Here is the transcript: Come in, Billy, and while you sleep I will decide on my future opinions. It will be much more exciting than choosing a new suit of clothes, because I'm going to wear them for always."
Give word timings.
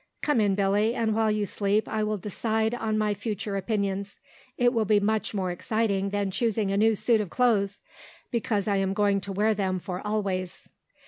Come 0.23 0.41
in, 0.41 0.55
Billy, 0.55 0.95
and 0.95 1.13
while 1.13 1.29
you 1.29 1.45
sleep 1.45 1.87
I 1.87 2.01
will 2.01 2.17
decide 2.17 2.73
on 2.73 2.97
my 2.97 3.13
future 3.13 3.55
opinions. 3.55 4.17
It 4.57 4.73
will 4.73 4.83
be 4.83 4.99
much 4.99 5.35
more 5.35 5.51
exciting 5.51 6.09
than 6.09 6.31
choosing 6.31 6.71
a 6.71 6.75
new 6.77 6.95
suit 6.95 7.21
of 7.21 7.29
clothes, 7.29 7.79
because 8.31 8.67
I'm 8.67 8.95
going 8.95 9.21
to 9.21 9.31
wear 9.31 9.53
them 9.53 9.77
for 9.77 10.01
always." 10.03 10.67